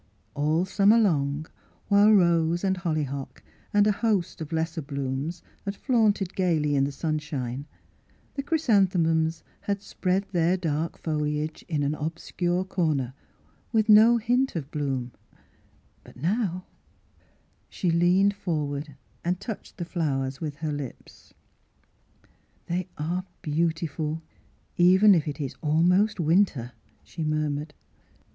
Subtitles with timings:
[0.33, 1.45] All summer long,
[1.87, 6.91] while rose and hollyhock and a host of lesser blooms had flaunted gaily in the
[6.91, 7.67] sunshine,
[8.33, 13.13] the chrysan themums had spread their dark foliage in: an obscure corner,
[13.71, 15.11] with no hint of bloom;
[16.03, 16.65] but now—
[17.69, 21.35] She leaned forward and touched the flowers with her lips."
[22.65, 24.23] They are beautiful,
[24.77, 26.71] even if it is al most winter,"
[27.03, 27.75] she murmured.